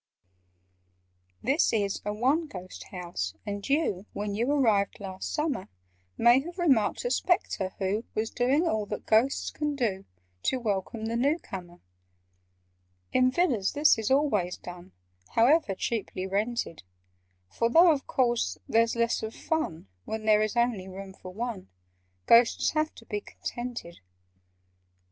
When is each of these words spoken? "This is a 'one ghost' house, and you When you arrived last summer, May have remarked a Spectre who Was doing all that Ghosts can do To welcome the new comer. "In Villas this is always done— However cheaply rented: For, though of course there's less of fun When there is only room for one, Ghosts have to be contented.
"This 1.43 1.71
is 1.71 2.01
a 2.03 2.11
'one 2.11 2.47
ghost' 2.47 2.85
house, 2.85 3.35
and 3.45 3.69
you 3.69 4.07
When 4.13 4.33
you 4.33 4.51
arrived 4.51 4.99
last 4.99 5.31
summer, 5.31 5.67
May 6.17 6.39
have 6.39 6.57
remarked 6.57 7.05
a 7.05 7.11
Spectre 7.11 7.75
who 7.77 8.05
Was 8.15 8.31
doing 8.31 8.67
all 8.67 8.87
that 8.87 9.05
Ghosts 9.05 9.51
can 9.51 9.75
do 9.75 10.05
To 10.41 10.59
welcome 10.59 11.05
the 11.05 11.15
new 11.15 11.37
comer. 11.37 11.81
"In 13.13 13.29
Villas 13.29 13.73
this 13.73 13.99
is 13.99 14.09
always 14.09 14.57
done— 14.57 14.91
However 15.35 15.75
cheaply 15.75 16.25
rented: 16.25 16.81
For, 17.51 17.69
though 17.69 17.91
of 17.91 18.07
course 18.07 18.57
there's 18.67 18.95
less 18.95 19.21
of 19.21 19.35
fun 19.35 19.87
When 20.05 20.25
there 20.25 20.41
is 20.41 20.55
only 20.57 20.87
room 20.87 21.13
for 21.13 21.29
one, 21.31 21.69
Ghosts 22.25 22.71
have 22.71 22.91
to 22.95 23.05
be 23.05 23.21
contented. 23.21 23.99